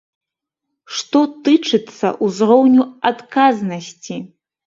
[0.99, 1.19] Што
[1.49, 4.17] тычыцца ўзроўню адказнасці.